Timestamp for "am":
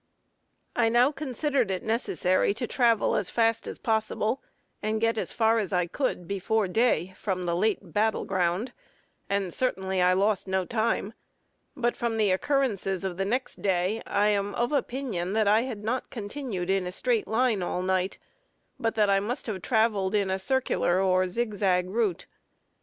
14.29-14.55